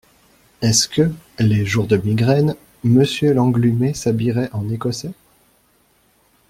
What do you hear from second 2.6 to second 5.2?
Monsieur Lenglumé s’habillerait en Ecossais?…